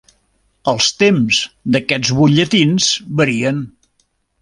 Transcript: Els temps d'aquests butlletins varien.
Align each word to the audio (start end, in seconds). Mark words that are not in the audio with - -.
Els 0.73 0.87
temps 1.01 1.43
d'aquests 1.77 2.17
butlletins 2.23 2.91
varien. 3.23 3.65